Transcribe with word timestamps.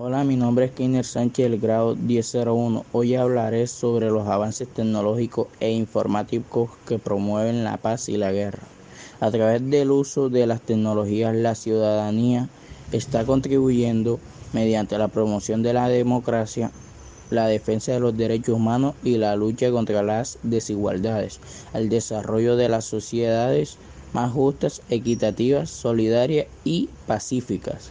Hola, 0.00 0.22
mi 0.22 0.36
nombre 0.36 0.66
es 0.66 0.70
Kiner 0.70 1.04
Sánchez 1.04 1.50
del 1.50 1.58
grado 1.58 1.96
1001. 1.96 2.86
Hoy 2.92 3.16
hablaré 3.16 3.66
sobre 3.66 4.10
los 4.10 4.28
avances 4.28 4.68
tecnológicos 4.68 5.48
e 5.58 5.72
informáticos 5.72 6.70
que 6.86 7.00
promueven 7.00 7.64
la 7.64 7.78
paz 7.78 8.08
y 8.08 8.16
la 8.16 8.30
guerra. 8.30 8.62
A 9.18 9.32
través 9.32 9.68
del 9.68 9.90
uso 9.90 10.28
de 10.28 10.46
las 10.46 10.60
tecnologías, 10.60 11.34
la 11.34 11.56
ciudadanía 11.56 12.48
está 12.92 13.24
contribuyendo 13.24 14.20
mediante 14.52 14.96
la 14.98 15.08
promoción 15.08 15.64
de 15.64 15.72
la 15.72 15.88
democracia, 15.88 16.70
la 17.30 17.48
defensa 17.48 17.90
de 17.90 17.98
los 17.98 18.16
derechos 18.16 18.54
humanos 18.54 18.94
y 19.02 19.16
la 19.16 19.34
lucha 19.34 19.72
contra 19.72 20.04
las 20.04 20.38
desigualdades, 20.44 21.40
al 21.72 21.88
desarrollo 21.88 22.54
de 22.54 22.68
las 22.68 22.84
sociedades 22.84 23.78
más 24.12 24.30
justas, 24.30 24.80
equitativas, 24.90 25.70
solidarias 25.70 26.46
y 26.62 26.88
pacíficas. 27.08 27.90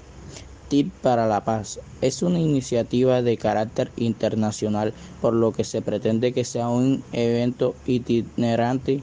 TIP 0.70 0.92
para 1.02 1.28
la 1.28 1.46
Paz 1.46 1.80
es 2.02 2.22
una 2.22 2.40
iniciativa 2.40 3.22
de 3.22 3.38
carácter 3.38 3.92
internacional, 3.96 4.94
por 5.22 5.34
lo 5.34 5.54
que 5.54 5.64
se 5.64 5.82
pretende 5.82 6.34
que 6.34 6.44
sea 6.44 6.68
un 6.68 7.04
evento 7.14 7.76
itinerante 7.86 9.02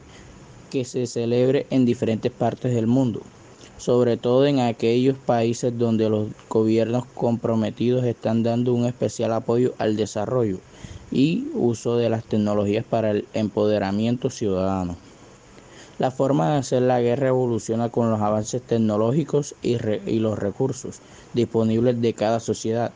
que 0.71 0.85
se 0.85 1.07
celebre 1.07 1.67
en 1.71 1.87
diferentes 1.87 2.31
partes 2.31 2.75
del 2.75 2.87
mundo, 2.87 3.23
sobre 3.79 4.17
todo 4.17 4.47
en 4.47 4.61
aquellos 4.61 5.17
países 5.17 5.77
donde 5.79 6.09
los 6.09 6.29
gobiernos 6.49 7.07
comprometidos 7.15 8.05
están 8.05 8.43
dando 8.43 8.75
un 8.75 8.85
especial 8.85 9.33
apoyo 9.33 9.75
al 9.79 9.97
desarrollo 9.97 10.59
y 11.11 11.47
uso 11.55 11.97
de 11.97 12.11
las 12.11 12.25
tecnologías 12.25 12.85
para 12.85 13.13
el 13.13 13.27
empoderamiento 13.35 14.31
ciudadano. 14.31 14.97
La 15.97 16.11
forma 16.11 16.51
de 16.51 16.59
hacer 16.59 16.83
la 16.83 17.01
guerra 17.01 17.29
evoluciona 17.29 17.89
con 17.89 18.11
los 18.11 18.21
avances 18.21 18.61
tecnológicos 18.61 19.55
y, 19.63 19.79
los 20.19 20.37
recursos 20.37 20.99
disponibles 21.35 22.03
de 22.03 22.15
cada 22.15 22.41
sociedad. 22.41 22.91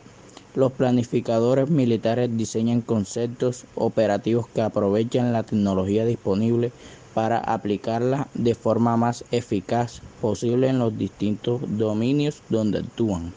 Los 0.57 0.73
planificadores 0.73 1.71
militares 1.71 2.29
diseñan 2.37 2.81
conceptos 2.81 3.67
operativos 3.77 4.49
que 4.49 4.63
aprovechan 4.63 5.33
la 5.33 5.45
tecnología 5.45 6.05
disponible 6.05 6.73
para 7.15 7.39
aplicarla 7.39 8.27
de 8.35 8.57
forma 8.57 8.97
más 8.97 9.25
eficaz 9.31 10.03
posible 10.21 10.69
en 10.69 10.81
los 10.81 10.99
distintos 10.99 11.61
dominios 11.79 12.43
donde 12.49 12.81
actúan. 12.81 13.33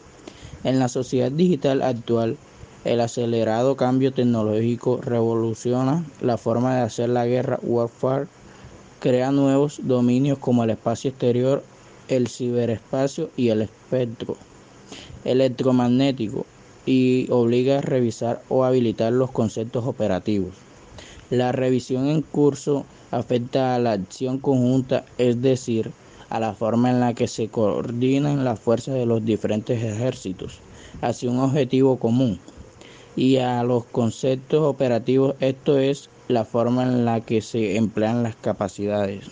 En 0.64 0.80
la 0.80 0.88
sociedad 0.88 1.30
digital 1.30 1.82
actual, 1.82 2.36
el 2.84 3.00
acelerado 3.00 3.76
cambio 3.76 4.12
tecnológico 4.12 5.00
revoluciona 5.00 6.04
la 6.20 6.36
forma 6.36 6.74
de 6.74 6.82
hacer 6.82 7.10
la 7.10 7.26
guerra 7.26 7.60
warfare 7.62 8.26
crea 9.02 9.32
nuevos 9.32 9.80
dominios 9.82 10.38
como 10.38 10.62
el 10.62 10.70
espacio 10.70 11.10
exterior, 11.10 11.64
el 12.06 12.28
ciberespacio 12.28 13.30
y 13.36 13.48
el 13.48 13.62
espectro 13.62 14.36
electromagnético 15.24 16.46
y 16.86 17.26
obliga 17.28 17.78
a 17.78 17.80
revisar 17.80 18.42
o 18.48 18.62
habilitar 18.62 19.12
los 19.12 19.32
conceptos 19.32 19.86
operativos. 19.86 20.54
La 21.30 21.50
revisión 21.50 22.06
en 22.06 22.22
curso 22.22 22.86
afecta 23.10 23.74
a 23.74 23.80
la 23.80 23.90
acción 23.92 24.38
conjunta, 24.38 25.04
es 25.18 25.42
decir, 25.42 25.90
a 26.30 26.38
la 26.38 26.54
forma 26.54 26.90
en 26.90 27.00
la 27.00 27.12
que 27.12 27.26
se 27.26 27.48
coordinan 27.48 28.44
las 28.44 28.60
fuerzas 28.60 28.94
de 28.94 29.06
los 29.06 29.24
diferentes 29.24 29.82
ejércitos 29.82 30.60
hacia 31.00 31.28
un 31.28 31.40
objetivo 31.40 31.98
común 31.98 32.38
y 33.16 33.38
a 33.38 33.64
los 33.64 33.84
conceptos 33.84 34.60
operativos, 34.62 35.34
esto 35.40 35.76
es 35.76 36.08
la 36.32 36.44
forma 36.44 36.82
en 36.82 37.04
la 37.04 37.20
que 37.20 37.42
se 37.42 37.76
emplean 37.76 38.22
las 38.22 38.36
capacidades. 38.36 39.30